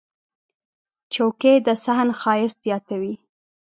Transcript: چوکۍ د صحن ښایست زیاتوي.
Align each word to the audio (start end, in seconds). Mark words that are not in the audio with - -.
چوکۍ 1.13 1.55
د 1.67 1.67
صحن 1.83 2.09
ښایست 2.19 2.57
زیاتوي. 2.65 3.13